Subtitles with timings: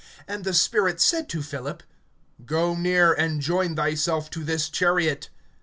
[0.27, 1.83] (29)And the Spirit said to Philip:
[2.43, 5.29] Go near, and join thyself to this chariot.